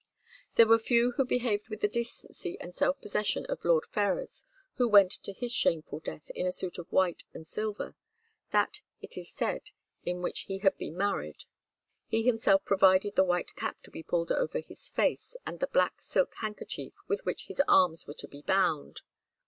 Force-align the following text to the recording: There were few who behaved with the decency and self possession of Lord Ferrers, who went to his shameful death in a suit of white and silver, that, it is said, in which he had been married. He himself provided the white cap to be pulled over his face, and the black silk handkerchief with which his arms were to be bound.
There 0.55 0.65
were 0.65 0.79
few 0.79 1.11
who 1.11 1.23
behaved 1.25 1.69
with 1.69 1.81
the 1.81 1.87
decency 1.87 2.57
and 2.59 2.73
self 2.73 2.99
possession 2.99 3.45
of 3.45 3.63
Lord 3.63 3.85
Ferrers, 3.85 4.43
who 4.77 4.87
went 4.89 5.11
to 5.11 5.31
his 5.31 5.53
shameful 5.53 5.99
death 5.99 6.31
in 6.31 6.47
a 6.47 6.51
suit 6.51 6.79
of 6.79 6.91
white 6.91 7.23
and 7.35 7.45
silver, 7.45 7.95
that, 8.51 8.81
it 8.99 9.15
is 9.15 9.29
said, 9.31 9.69
in 10.03 10.23
which 10.23 10.45
he 10.49 10.57
had 10.57 10.75
been 10.79 10.97
married. 10.97 11.43
He 12.07 12.23
himself 12.23 12.65
provided 12.65 13.15
the 13.15 13.23
white 13.23 13.53
cap 13.55 13.79
to 13.83 13.91
be 13.91 14.01
pulled 14.01 14.31
over 14.31 14.57
his 14.57 14.89
face, 14.89 15.37
and 15.45 15.59
the 15.59 15.67
black 15.67 16.01
silk 16.01 16.33
handkerchief 16.37 16.93
with 17.07 17.23
which 17.23 17.45
his 17.45 17.61
arms 17.67 18.07
were 18.07 18.15
to 18.15 18.27
be 18.27 18.41
bound. 18.41 19.01